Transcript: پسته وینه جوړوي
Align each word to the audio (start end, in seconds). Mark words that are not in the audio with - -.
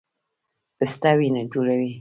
پسته 0.77 1.09
وینه 1.17 1.41
جوړوي 1.51 1.89